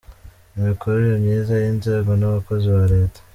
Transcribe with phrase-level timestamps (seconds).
[0.57, 3.19] Imikorere myiza y’inzego n’abakozi ba Leta.